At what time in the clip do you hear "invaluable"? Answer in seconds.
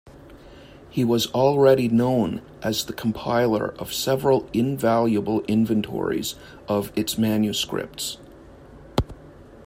4.51-5.41